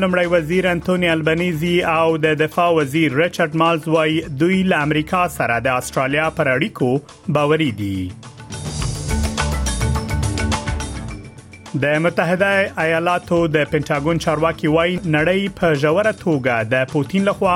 لمړی 0.01 0.25
وزیر 0.25 0.67
انټونی 0.67 1.09
البنيزي 1.15 1.73
او 1.81 2.17
د 2.25 2.37
دفاع 2.43 2.69
وزیر 2.77 3.17
ریچارډ 3.23 3.57
مالز 3.63 3.87
وايي 3.87 4.21
دوی 4.43 4.63
له 4.71 4.81
امریکا 4.89 5.25
سره 5.39 5.59
د 5.71 5.77
استرالیا 5.81 6.29
پر 6.39 6.51
اړیکو 6.59 7.35
باوري 7.39 7.69
دي 7.81 7.91
د 11.81 11.85
متحده 12.05 12.49
ایالاتو 12.81 13.37
د 13.53 13.69
پینټاګون 13.69 14.17
چارواکي 14.25 14.67
وای 14.75 14.91
نړۍ 15.15 15.49
په 15.59 15.79
جوړه 15.83 16.11
توګه 16.19 16.57
د 16.73 16.91
پوتین 16.91 17.23
لخوا 17.29 17.55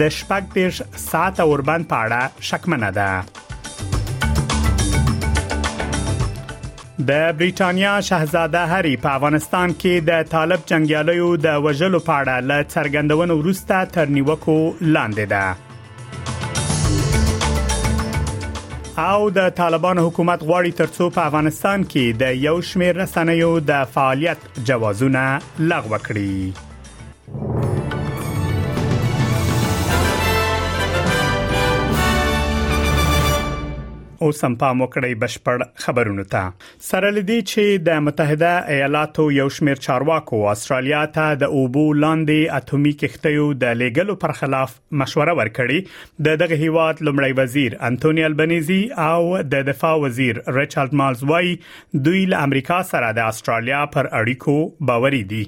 د 0.00 0.08
شپږ 0.16 0.48
دیش 0.56 0.82
ساعت 1.04 1.40
اوربند 1.46 1.88
پاړه 1.94 2.44
شکمنه 2.50 2.90
ده 2.98 3.08
د 7.10 7.30
بریټانیا 7.38 7.96
شاهزاده 8.08 8.66
هری 8.74 8.96
په 9.06 9.12
افغانستان 9.16 9.78
کې 9.80 10.06
د 10.10 10.28
طالب 10.36 10.66
جنگیالیو 10.72 11.30
د 11.48 11.60
وژلو 11.68 12.02
پاړه 12.10 12.40
ل 12.50 12.66
څرګندونو 12.74 13.38
وروسته 13.42 13.84
تر 13.98 14.14
نیوکو 14.18 14.58
لاندې 14.80 15.36
ده 15.36 15.70
او 18.98 19.30
د 19.30 19.40
طالبان 19.56 19.98
حکومت 19.98 20.40
غواړي 20.48 20.72
ترڅو 20.78 21.08
په 21.16 21.20
افغانستان 21.28 21.84
کې 21.92 22.04
د 22.18 22.24
یو 22.46 22.56
شمېر 22.70 22.94
رسنیو 23.02 23.52
د 23.70 23.86
فعالیت 23.94 24.38
جوازونه 24.68 25.22
لغوه 25.70 25.98
کړي 26.06 26.32
اوس 34.24 34.40
هم 34.46 34.54
پام 34.58 34.80
وکړئ 34.82 35.14
بشپړ 35.20 35.62
خبرونه 35.84 36.24
ته 36.32 36.82
سره 36.88 37.08
لدی 37.14 37.36
چې 37.50 37.78
د 37.86 38.02
متحده 38.08 38.50
ایالاتو 38.74 39.24
یو 39.36 39.46
شمیر 39.54 39.80
چارواکو 39.86 40.38
استرالیا 40.52 41.00
ته 41.16 41.32
د 41.40 41.54
اوبو 41.60 41.82
لاندې 42.04 42.52
اټومي 42.58 42.92
کښتیو 43.00 43.46
د 43.62 43.74
لیګلو 43.80 44.16
پر 44.24 44.32
خلاف 44.40 44.76
مشوره 45.02 45.34
ورکړي 45.38 46.20
د 46.28 46.38
دغه 46.42 46.58
هیواد 46.60 47.02
لمړی 47.08 47.38
وزیر 47.40 47.74
انټونی 47.88 48.28
البنيزي 48.28 48.78
او 49.06 49.40
د 49.56 49.64
دفاع 49.70 49.92
وزیر 50.04 50.38
ریچارډ 50.58 51.00
مالز 51.02 51.24
وای 51.32 51.50
دوی 52.06 52.22
له 52.34 52.44
امریکا 52.50 52.78
سره 52.92 53.10
د 53.18 53.32
استرالیا 53.34 53.82
پر 53.96 54.10
اړیکو 54.12 54.86
باوري 54.92 55.22
دي 55.34 55.42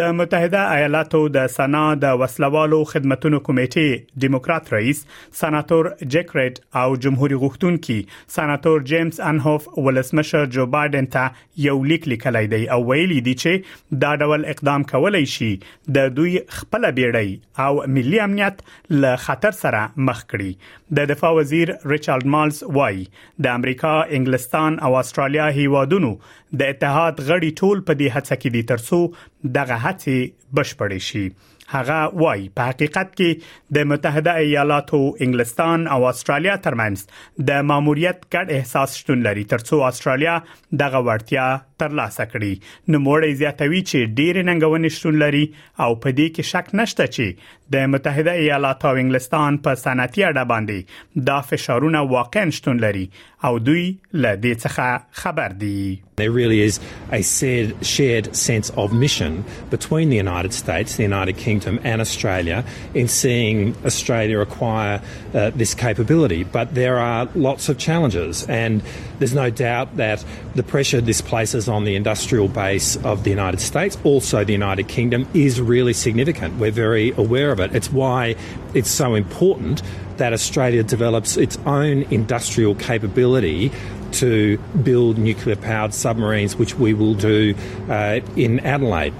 د 0.00 0.18
متحده 0.22 0.64
ایالاتو 0.80 1.22
د 1.38 1.48
سنا 1.60 1.84
د 2.08 2.18
وسلوالو 2.24 2.82
خدماتو 2.96 3.34
کمیټې 3.38 4.26
دیموکرات 4.28 4.76
رئیس 4.78 5.06
سناتور 5.44 5.92
جیک 6.02 6.36
ریډ 6.40 6.62
او 6.84 7.00
جمهور 7.08 7.38
غوښتونکي 7.46 8.00
سناتور 8.26 8.80
جیمز 8.90 9.20
انهوف 9.20 9.68
ولسمشر 9.86 10.46
جو 10.56 10.66
بایدن 10.74 11.06
ته 11.16 11.30
یو 11.64 11.82
لیک 11.84 12.08
لیکلی 12.08 12.46
دی 12.54 12.62
او 12.66 12.78
ویلي 12.90 13.20
دی 13.28 13.34
چې 13.42 13.98
دا 14.04 14.12
ډول 14.24 14.46
اقدام 14.52 14.84
کولای 14.92 15.24
شي 15.34 15.50
د 15.98 16.10
دوی 16.18 16.32
خپل 16.58 16.88
بیړۍ 16.98 17.66
او 17.66 17.90
ملي 17.98 18.20
امنیت 18.26 18.62
له 19.04 19.14
خطر 19.26 19.58
سره 19.62 19.84
مخ 20.10 20.22
کړي 20.34 20.94
د 21.00 21.10
دفاع 21.14 21.32
وزیر 21.40 21.74
ریچارډ 21.94 22.32
مالز 22.36 22.62
وایي 22.80 23.06
د 23.46 23.60
امریکا، 23.60 23.94
انګلستان 24.02 24.78
او 24.88 24.94
استرالیا 25.02 25.48
هیوادونو 25.60 26.14
د 26.62 26.74
اتحاد 26.74 27.20
غړي 27.26 27.64
ټول 27.64 27.84
په 27.90 28.00
دې 28.00 28.16
هڅه 28.18 28.40
کې 28.42 28.56
دي 28.56 28.64
ترڅو 28.72 29.54
دغه 29.60 29.82
هڅه 29.86 30.56
بشپړې 30.58 31.06
شي 31.10 31.26
هغه 31.74 31.98
وای 32.22 32.40
په 32.56 32.62
حقیقت 32.68 33.08
کې 33.18 33.30
د 33.76 33.86
متحده 33.92 34.32
ایالاتو 34.42 35.00
انګلستان 35.26 35.86
او 35.94 36.00
استرالیا 36.10 36.56
ترمنځ 36.66 37.46
د 37.48 37.64
ماموریت 37.70 38.18
ګډ 38.34 38.46
احساس 38.58 38.90
شتون 39.00 39.18
لري 39.28 39.44
ترڅو 39.54 39.82
استرالیا 39.90 40.36
دغه 40.84 41.00
ورتیا 41.10 41.46
ترلاسه 41.80 42.24
کړي 42.34 42.52
نو 42.92 43.00
موړی 43.06 43.34
زیاتوي 43.40 43.82
چې 43.88 44.16
ډیر 44.20 44.40
ننګونې 44.48 44.96
شتون 44.98 45.18
لري 45.24 45.44
او 45.86 45.88
په 46.04 46.18
دې 46.18 46.36
کې 46.36 46.52
شک 46.52 46.70
نشته 46.80 47.08
چې 47.14 47.46
د 47.76 47.88
متحده 47.94 48.34
ایالاتو 48.44 48.90
او 48.92 48.94
انګلستان 49.02 49.60
په 49.66 49.80
صنعتي 49.84 50.26
اړه 50.28 50.50
باندې 50.54 51.24
دا 51.30 51.38
فشارونه 51.52 52.04
واقعا 52.14 52.46
شتون 52.60 52.82
لري 52.86 53.06
او 53.48 53.52
دوی 53.68 53.84
له 54.24 54.34
دې 54.46 54.66
څخه 54.66 55.24
خبر 55.24 55.60
دي 55.64 55.78
There 56.20 56.32
really 56.34 56.58
is 56.64 56.76
a 57.16 57.24
shared, 57.30 57.72
shared 57.88 58.28
sense 58.42 58.70
of 58.82 58.92
mission 59.00 59.34
between 59.72 60.08
the 60.14 60.20
United 60.20 60.54
States, 60.58 60.94
the 61.00 61.04
United 61.08 61.36
Kingdom, 61.40 61.76
and 61.90 62.04
Australia 62.04 62.60
in 63.02 63.10
seeing 63.16 63.60
Australia 63.90 64.40
acquire 64.44 64.94
uh, 64.94 65.26
this 65.64 65.74
capability. 65.82 66.38
But 66.54 66.72
there 66.78 66.94
are 67.08 67.28
lots 67.48 67.68
of 67.72 67.76
challenges, 67.88 68.40
and 68.60 68.80
there's 69.18 69.36
no 69.40 69.46
doubt 69.62 69.94
that 70.02 70.24
the 70.62 70.66
pressure 70.72 71.02
this 71.10 71.20
places 71.32 71.65
relies 71.66 71.68
on 71.68 71.84
the 71.84 71.94
industrial 71.96 72.48
base 72.48 72.96
of 73.04 73.24
the 73.24 73.30
United 73.30 73.60
States, 73.60 73.98
also 74.04 74.44
the 74.44 74.52
United 74.52 74.88
Kingdom, 74.88 75.26
is 75.34 75.60
really 75.60 75.92
significant. 75.92 76.58
We're 76.58 76.72
very 76.72 77.12
aware 77.16 77.52
of 77.52 77.60
it. 77.60 77.74
It's 77.74 77.90
why 77.92 78.36
it's 78.74 78.90
so 78.90 79.14
important 79.14 79.82
that 80.16 80.32
Australia 80.32 80.82
develops 80.82 81.36
its 81.36 81.58
own 81.66 82.02
industrial 82.10 82.74
capability 82.74 83.70
to 84.12 84.56
build 84.82 85.18
nuclear 85.18 85.56
powered 85.56 85.92
submarines, 85.92 86.56
which 86.56 86.74
we 86.76 86.94
will 86.94 87.14
do 87.14 87.54
uh, 87.90 88.20
in 88.36 88.60
Adelaide. 88.60 89.12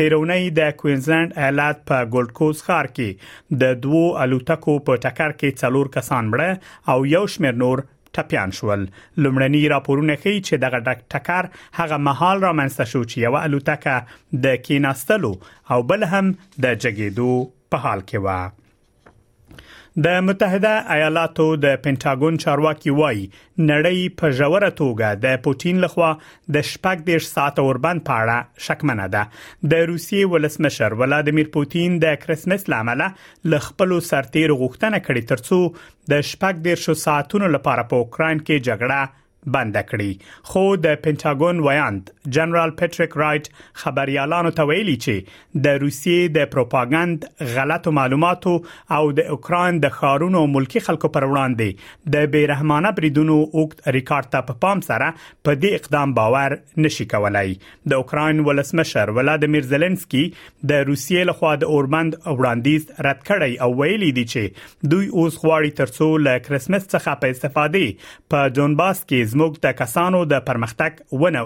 تیرونی 0.00 0.48
د 0.58 0.72
کوینزلند 0.80 1.36
ایالت 1.44 1.82
په 1.90 2.08
ګولډ 2.14 2.36
کوز 2.40 2.62
ښار 2.68 2.88
کې 2.96 3.60
د 3.64 3.76
دوو 3.86 4.02
الوتکو 4.24 4.78
په 4.88 5.02
ټکر 5.06 5.36
کې 5.38 5.64
څلور 5.64 5.92
کسان 5.98 6.32
مړه 6.34 6.94
او 6.96 7.06
یو 7.14 7.22
شمیر 7.36 7.58
نور 7.64 7.84
ټپيان 8.16 8.50
شول 8.58 8.80
لمړني 9.24 9.62
راپورونه 9.74 10.14
ښيي 10.24 10.38
چې 10.48 10.54
دغه 10.66 10.78
ډک 10.88 11.00
ټکر 11.14 11.42
هغه 11.78 11.96
محال 12.08 12.36
را 12.46 12.52
منځته 12.60 12.84
شو 12.92 13.00
چې 13.10 13.16
یو 13.26 13.34
الوتکه 13.46 13.96
د 14.44 14.60
کیناستلو 14.66 15.32
او 15.74 15.78
بل 15.90 16.00
هم 16.12 16.26
د 16.62 16.64
جګیدو 16.82 17.32
په 17.74 17.84
حال 17.86 18.00
کې 18.08 18.18
و 18.24 18.64
د 20.04 20.16
متحده 20.24 20.70
ایالاتو 20.94 21.44
د 21.60 21.76
پینټاګون 21.84 22.34
چارواکي 22.42 22.92
وایي 22.98 23.22
نړۍ 23.68 24.02
په 24.22 24.32
ژوره 24.40 24.68
توګه 24.80 25.12
د 25.20 25.38
پوتین 25.46 25.78
لخوا 25.84 26.08
د 26.56 26.66
شپږ 26.72 27.06
دیش 27.06 27.28
ساعت 27.36 27.62
اوربند 27.62 28.04
پاړه 28.10 28.66
شکمنه 28.66 29.06
ده 29.14 29.22
د 29.74 29.86
روسیې 29.92 30.28
ولسمشر 30.34 30.96
ولادمیر 31.04 31.50
پوتین 31.58 31.96
د 32.06 32.20
کرسمس 32.26 32.68
لامل 32.74 33.06
ل 33.54 33.62
خپل 33.68 33.96
سرتیر 34.10 34.56
غوښتنه 34.62 35.02
کړې 35.06 35.30
ترڅو 35.32 36.14
د 36.14 36.26
شپږ 36.34 36.62
دیش 36.68 36.88
ساعتونو 37.06 37.52
لپاره 37.56 37.88
په 37.94 38.04
اوکرين 38.04 38.44
کې 38.46 38.66
جګړه 38.68 39.22
بند 39.54 39.76
کړي 39.90 40.08
خو 40.52 40.62
د 40.86 40.96
پینټاګون 41.06 41.60
ویاند 41.66 42.08
جنرال 42.38 42.70
پټریک 42.80 43.16
رائټ 43.22 43.50
خبريالانو 43.82 44.50
ته 44.60 44.66
ویلي 44.70 44.94
چې 45.06 45.60
د 45.66 45.76
روسیې 45.82 46.32
د 46.36 46.48
پروپاګاند 46.54 47.52
غلطو 47.58 47.92
معلوماتو 48.00 48.54
او 48.98 49.04
د 49.20 49.30
اوکران 49.36 49.78
د 49.84 49.94
خارونو 49.98 50.42
ملکی 50.54 50.82
خلکو 50.88 51.10
پر 51.18 51.26
وړاندې 51.30 52.14
د 52.16 52.32
بیرحمانه 52.36 52.92
بریدونو 53.00 53.36
اوکت 53.44 53.86
ریکارډ 53.98 54.32
ته 54.36 54.48
په 54.50 54.60
پام 54.66 54.82
سره 54.88 55.12
په 55.20 55.56
دې 55.60 55.82
اقدام 55.82 56.16
باور 56.20 56.56
نشي 56.88 57.08
کولای 57.14 57.54
د 57.94 58.00
اوکران 58.04 58.44
ولسمشر 58.50 59.14
ولادمیر 59.20 59.68
زيلنسکي 59.74 60.24
د 60.72 60.84
روسیې 60.90 61.30
لخوا 61.32 61.54
د 61.64 61.72
اوربند 61.78 62.18
وړاندیز 62.24 62.88
رد 63.10 63.22
کړی 63.30 63.64
او 63.66 63.70
ویلي 63.84 64.10
دي 64.20 64.26
چې 64.34 64.90
دوی 64.94 65.08
اوس 65.08 65.40
غواړي 65.46 65.80
ترڅو 65.84 66.10
له 66.28 66.44
کرسمس 66.50 66.84
څخه 66.88 67.18
په 67.24 67.36
استفادې 67.36 68.12
په 68.34 68.54
دونباس 68.60 69.02
کې 69.08 69.24
زموږ 69.36 69.54
د 69.64 69.68
کسانو 69.80 70.18
د 70.32 70.44
پرمختګ 70.48 70.92
ونه 71.22 71.42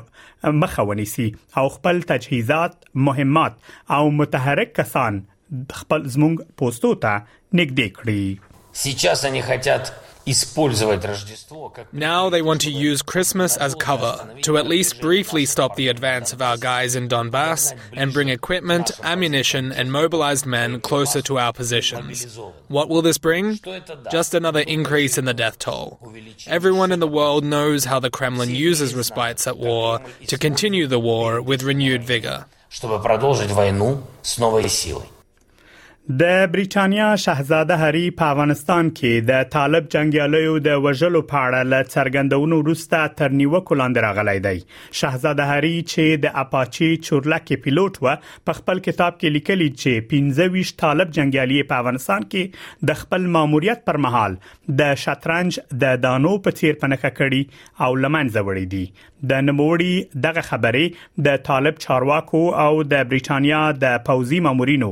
مخه 0.63 0.83
ونیسي 0.91 1.27
او 1.63 1.65
خپل 1.77 2.03
تجهیزات 2.11 2.73
مهمات 3.09 3.55
او 3.97 4.03
متحرک 4.19 4.71
کسان 4.81 5.15
خپل 5.81 6.01
زموږ 6.17 6.35
پوسټو 6.59 6.93
ته 7.05 7.15
نږدې 7.59 7.89
کړي 7.99 8.25
Сейчас 8.85 9.19
они 9.29 9.41
хотят 9.51 9.83
Now 11.93 12.29
they 12.31 12.43
want 12.43 12.61
to 12.63 12.71
use 12.71 13.01
Christmas 13.03 13.57
as 13.57 13.75
cover 13.75 14.29
to 14.43 14.59
at 14.59 14.67
least 14.67 15.01
briefly 15.01 15.47
stop 15.47 15.77
the 15.77 15.89
advance 15.89 16.33
of 16.33 16.43
our 16.43 16.57
guys 16.59 16.95
in 16.95 17.09
Donbass 17.09 17.73
and 17.95 18.13
bring 18.13 18.29
equipment, 18.29 18.91
ammunition, 19.03 19.73
and 19.73 19.91
mobilized 19.91 20.45
men 20.45 20.81
closer 20.81 21.23
to 21.23 21.39
our 21.39 21.53
positions. 21.53 22.39
What 22.69 22.89
will 22.91 23.03
this 23.03 23.19
bring? 23.19 23.59
Just 24.11 24.35
another 24.35 24.61
increase 24.61 25.17
in 25.17 25.25
the 25.25 25.35
death 25.35 25.59
toll. 25.59 25.99
Everyone 26.47 26.93
in 26.93 27.01
the 27.01 27.09
world 27.09 27.43
knows 27.43 27.87
how 27.87 27.99
the 27.99 28.11
Kremlin 28.11 28.51
uses 28.55 28.95
respites 28.95 29.47
at 29.47 29.57
war 29.57 30.01
to 30.27 30.39
continue 30.39 30.87
the 30.87 31.01
war 31.01 31.41
with 31.41 31.63
renewed 31.63 32.05
vigor. 32.05 32.47
Чтобы 32.71 33.01
продолжить 33.03 33.51
войну 33.51 34.05
с 34.23 34.39
новой 34.39 34.69
силой. 34.69 35.07
د 36.19 36.29
بریټانیا 36.53 37.07
شاهزاده 37.23 37.75
هری 37.81 38.05
په 38.21 38.29
افغانستان 38.35 38.89
کې 39.01 39.27
د 39.31 39.49
طالب 39.55 39.91
جنگیالیو 39.95 40.55
د 40.67 40.79
وژلو 40.87 41.19
په 41.33 41.43
اړه 41.47 41.69
له 41.73 41.85
څرګندونو 41.95 42.57
وروسته 42.61 43.03
تر 43.21 43.37
نیوکو 43.41 43.77
لاندې 43.81 44.05
راغلی 44.05 44.43
دی 44.47 44.63
شاهزاده 45.01 45.47
هری 45.51 45.73
چې 45.91 46.23
د 46.25 46.41
اپاچی 46.43 46.89
چورلکې 46.93 47.61
پیلوټ 47.67 48.03
و 48.05 48.47
په 48.51 48.59
خپل 48.61 48.83
کتاب 48.89 49.21
کې 49.21 49.37
لیکلی 49.37 49.69
چې 49.75 50.09
15 50.15 50.73
طالب 50.85 51.13
جنگیالي 51.19 51.61
په 51.75 51.85
افغانستان 51.85 52.27
کې 52.35 52.89
د 52.93 52.99
خپل 53.05 53.29
ماموریت 53.37 53.87
پر 53.93 54.01
مهال 54.09 54.37
د 54.83 54.91
شطرنج 55.05 55.61
د 55.87 56.03
دانو 56.09 56.35
په 56.49 56.59
تیر 56.63 56.83
پنکه 56.87 57.13
کړي 57.23 57.63
او 57.85 58.01
لمنځه 58.07 58.49
وړي 58.49 58.75
دي 58.75 59.07
د 59.31 59.47
نموړي 59.47 60.21
دغه 60.27 60.45
خبرې 60.51 61.25
د 61.31 61.41
طالب 61.53 61.81
چارواکو 61.89 62.45
او 62.67 62.85
د 62.93 63.09
بریټانیا 63.15 63.65
د 63.87 63.97
پوزي 64.11 64.39
مامورینو 64.47 64.89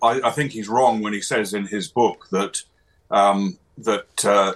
I, 0.09 0.13
I 0.29 0.31
think 0.35 0.53
he's 0.57 0.71
wrong 0.77 1.03
when 1.05 1.13
he 1.13 1.21
says 1.21 1.53
in 1.59 1.67
his 1.71 1.87
book 2.01 2.27
that 2.37 2.55
um, 3.21 3.41
that 3.89 4.11
uh, 4.35 4.53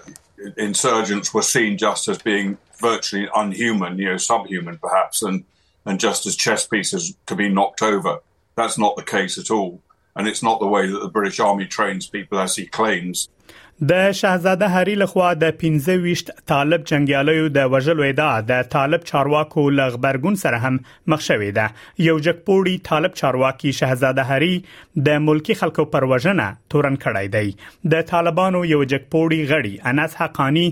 insurgents 0.67 1.35
were 1.35 1.47
seen 1.57 1.77
just 1.83 2.09
as 2.13 2.19
being 2.29 2.57
virtually 2.81 3.27
unhuman, 3.43 3.99
you 4.03 4.07
know, 4.11 4.17
subhuman 4.29 4.79
perhaps, 4.87 5.21
and 5.23 5.45
and 5.87 6.01
just 6.07 6.25
as 6.29 6.35
chess 6.45 6.67
pieces 6.75 7.11
to 7.33 7.35
be 7.43 7.49
knocked 7.57 7.83
over. 7.93 8.13
That's 8.61 8.79
not 8.85 8.97
the 9.01 9.07
case 9.17 9.37
at 9.43 9.51
all, 9.57 9.73
and 10.17 10.27
it's 10.33 10.43
not 10.49 10.61
the 10.65 10.71
way 10.77 10.85
that 10.93 11.01
the 11.07 11.13
British 11.19 11.39
Army 11.51 11.67
trains 11.77 12.07
people 12.17 12.39
as 12.47 12.57
he 12.61 12.65
claims. 12.81 13.29
د 13.83 14.13
شاهزاده 14.17 14.67
هری 14.73 14.93
لخوا 15.03 15.29
د 15.39 15.55
15 15.61 16.21
طالب 16.49 16.83
جنگیالیو 16.89 17.47
د 17.55 17.65
وژلو 17.73 18.03
ادعا 18.09 18.35
د 18.51 18.67
طالب 18.75 19.03
چارواکو 19.09 19.65
لغبرګون 19.79 20.37
سره 20.43 20.59
هم 20.67 20.77
مخ 21.15 21.25
شوې 21.29 21.49
ده 21.57 22.05
یو 22.09 22.15
جګپوړی 22.27 22.77
طالب 22.89 23.17
چارواکي 23.21 23.73
شاهزاده 23.79 24.25
هری 24.29 24.63
د 25.09 25.19
ملکی 25.25 25.57
خلکو 25.63 25.85
پر 25.97 26.07
وژنه 26.13 26.47
تورن 26.75 27.01
کړای 27.07 27.33
دی 27.35 27.91
د 27.97 28.07
طالبانو 28.13 28.63
یو 28.75 28.79
جګپوړی 28.85 29.51
غړي 29.51 29.75
انس 29.95 30.15
حقانی 30.23 30.65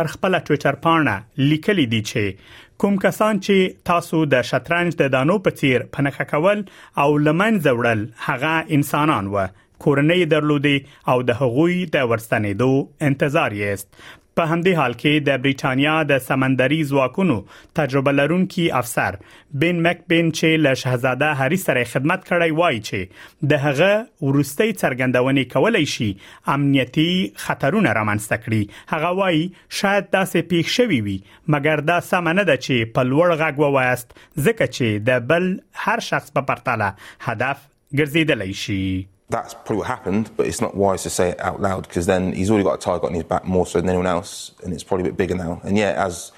پر 0.00 0.12
خپل 0.16 0.38
ټوئیټر 0.40 0.80
پاڼه 0.88 1.48
لیکلی 1.52 1.86
دی 1.94 2.02
چې 2.12 2.60
کوم 2.84 3.00
کسان 3.06 3.42
چې 3.48 3.80
تاسو 3.94 4.22
د 4.36 4.46
شطرنج 4.52 5.00
د 5.02 5.10
دانو 5.16 5.38
په 5.48 5.58
تیر 5.62 5.88
پنخه 5.98 6.30
کول 6.36 6.62
او 7.06 7.10
لمن 7.30 7.62
زوړل 7.70 8.06
هغه 8.28 8.78
انسانان 8.80 9.34
و 9.38 9.48
کورنۍ 9.84 10.24
درلودې 10.36 11.12
او 11.14 11.18
د 11.28 11.40
هغوی 11.42 11.80
د 11.98 12.08
ورستنېدو 12.12 12.72
انتظار 13.10 13.60
یېست 13.64 14.00
په 14.38 14.44
همدې 14.50 14.80
حال 14.80 14.94
کې 14.98 15.24
د 15.28 15.38
بریټانیا 15.44 15.94
د 16.10 16.20
سمندري 16.26 16.76
ځواکونو 16.90 17.34
تجربه 17.78 18.12
لرونکي 18.18 18.66
افسر 18.80 19.16
بن 19.64 19.80
مکبن 19.86 20.30
چې 20.34 20.60
له 20.66 20.78
شهزاده 20.82 21.30
هری 21.40 21.58
سره 21.64 21.82
خدمت 21.94 22.22
کړی 22.28 22.56
وایي 22.60 22.80
چې 22.88 23.48
د 23.52 23.60
هغه 23.64 23.90
ورستۍ 24.28 24.76
څرګندونې 24.82 25.50
کولای 25.56 25.86
شي 25.94 26.08
امنیتی 26.56 27.08
خطرونه 27.46 27.94
رامنځته 28.00 28.40
کړي 28.46 28.82
هغه 28.96 29.12
وایي 29.20 29.44
شاید 29.82 30.10
داسې 30.14 30.48
پیښ 30.54 30.74
شوی 30.78 31.00
وي 31.08 31.18
مګر 31.54 31.88
دا 31.92 31.98
سم 32.12 32.32
نه 32.40 32.48
ده 32.52 32.60
چې 32.64 32.92
په 32.98 33.08
لوړ 33.12 33.40
غږ 33.44 33.64
ووایست 33.66 34.12
ځکه 34.20 34.74
چې 34.74 35.08
د 35.12 35.28
بل 35.34 35.48
هر 35.86 36.08
شخص 36.12 36.36
په 36.38 36.48
پرتله 36.50 36.92
هدف 37.30 37.64
ګرځیدلی 38.00 38.62
شي 38.66 38.82
that's 39.30 39.54
probably 39.54 39.76
what 39.78 39.86
happened, 39.86 40.30
but 40.36 40.46
it's 40.46 40.60
not 40.60 40.76
wise 40.76 41.04
to 41.04 41.10
say 41.10 41.30
it 41.30 41.40
out 41.40 41.62
loud 41.62 41.86
because 41.86 42.06
then 42.06 42.32
he's 42.32 42.50
already 42.50 42.64
got 42.64 42.74
a 42.74 42.78
target 42.78 43.08
on 43.08 43.14
his 43.14 43.22
back 43.22 43.44
more 43.44 43.64
so 43.66 43.80
than 43.80 43.88
anyone 43.88 44.06
else, 44.06 44.52
and 44.64 44.72
it's 44.72 44.82
probably 44.82 45.06
a 45.06 45.10
bit 45.12 45.16
bigger 45.16 45.36
now. 45.36 45.60
And 45.64 45.78
yeah, 45.78 45.92
it 45.92 45.96
has 45.96 46.32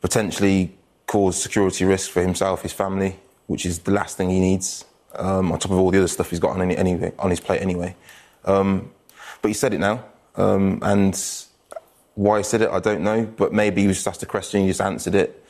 potentially 0.00 0.74
caused 1.06 1.40
security 1.40 1.84
risk 1.84 2.10
for 2.10 2.22
himself, 2.22 2.62
his 2.62 2.72
family, 2.72 3.16
which 3.48 3.66
is 3.66 3.78
the 3.80 3.90
last 3.92 4.16
thing 4.16 4.30
he 4.30 4.40
needs, 4.40 4.84
um, 5.16 5.52
on 5.52 5.58
top 5.58 5.70
of 5.72 5.78
all 5.78 5.90
the 5.90 5.98
other 5.98 6.08
stuff 6.08 6.30
he's 6.30 6.40
got 6.40 6.52
on, 6.52 6.62
any, 6.62 6.74
anyway, 6.76 7.12
on 7.18 7.28
his 7.28 7.38
plate 7.40 7.60
anyway. 7.60 7.94
Um, 8.46 8.90
but 9.42 9.48
he 9.48 9.54
said 9.54 9.74
it 9.74 9.78
now, 9.78 10.02
um, 10.36 10.78
and 10.82 11.22
why 12.14 12.38
he 12.38 12.44
said 12.44 12.62
it, 12.62 12.70
I 12.70 12.80
don't 12.80 13.02
know, 13.02 13.24
but 13.26 13.52
maybe 13.52 13.82
he 13.82 13.88
was 13.88 13.96
just 13.98 14.08
asked 14.08 14.22
a 14.22 14.26
question, 14.26 14.62
he 14.62 14.68
just 14.68 14.80
answered 14.80 15.14
it, 15.14 15.44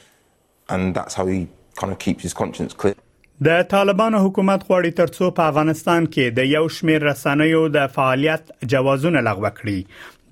and 0.69 0.95
that's 0.97 1.15
how 1.15 1.27
he 1.27 1.47
kind 1.77 1.93
of 1.93 2.01
keeps 2.01 2.25
his 2.25 2.35
conscience 2.35 2.75
clear. 2.75 2.95
د 3.47 3.51
طالبانو 3.75 4.19
حکومت 4.25 4.61
غواړي 4.69 4.91
ترڅو 5.01 5.27
په 5.37 5.43
افغانستان 5.53 6.03
کې 6.15 6.25
د 6.39 6.41
یو 6.57 6.65
شمیر 6.77 7.01
رسنیو 7.11 7.63
د 7.77 7.79
فعالیت 7.95 8.43
جوازونه 8.75 9.19
لغوه 9.29 9.51
کړي 9.59 9.79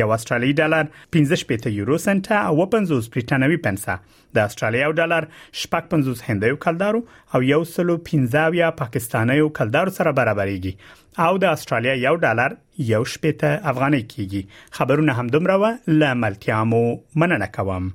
یو 0.00 0.06
استرالی 0.16 0.50
ډالر 0.60 0.90
15 1.16 1.42
پېټه 1.48 1.70
یورو 1.76 1.96
سنټه 2.04 2.40
او 2.50 2.60
50 2.74 3.08
برټانوي 3.16 3.56
پنسه 3.66 3.96
د 4.38 4.46
استرالیا 4.50 4.90
ډالر 5.00 5.26
55 5.74 6.24
هندیو 6.28 6.60
کلدارو 6.66 7.00
او 7.34 7.42
115 7.50 8.56
یا 8.60 8.70
پاکستانیو 8.82 9.48
کلدارو 9.60 9.96
سره 10.00 10.12
برابرېږي 10.22 11.22
او 11.28 11.44
د 11.46 11.58
استرالیا 11.60 11.94
یو 12.06 12.16
ډالر 12.28 12.58
یو 12.94 13.02
شپېته 13.16 13.70
افغاني 13.74 14.02
کېږي 14.14 14.44
خبرونه 14.80 15.18
همدومره 15.22 15.58
و 15.66 15.98
لاملتیا 16.04 16.62
مو 16.74 16.84
مننه 17.24 17.50
کوم 17.60 17.94